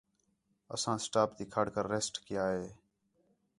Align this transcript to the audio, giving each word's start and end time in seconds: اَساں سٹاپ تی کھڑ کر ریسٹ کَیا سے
اَساں 0.73 0.97
سٹاپ 1.05 1.29
تی 1.37 1.45
کھڑ 1.53 1.65
کر 1.75 1.83
ریسٹ 1.93 2.13
کَیا 2.25 2.45
سے 2.59 2.69